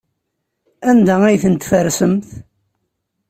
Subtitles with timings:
[0.89, 2.29] Anda ay tent-tfersemt?